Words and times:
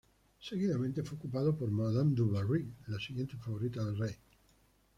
Seguidamente 0.39 1.03
fue 1.03 1.15
ocupado 1.19 1.55
por 1.55 1.69
Madame 1.69 2.15
du 2.15 2.31
Barry, 2.31 2.67
la 2.87 2.97
siguiente 2.99 3.37
favorita 3.37 3.83
del 3.85 3.97
rey. 3.99 4.15